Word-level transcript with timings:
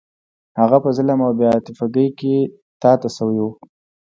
هغه 0.59 0.77
په 0.83 0.89
ظلم 0.97 1.19
او 1.25 1.31
بې 1.37 1.45
عاطفګۍ 1.51 2.07
کې 2.19 2.35
تا 2.81 2.91
ته 3.01 3.07
شوی 3.15 3.39
و. 3.41 3.45